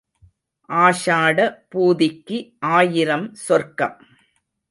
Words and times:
ஆஷாட 0.69 1.37
பூதிக்கு 1.69 2.37
ஆயிரம் 2.71 3.27
சொர்க்கம். 3.45 3.95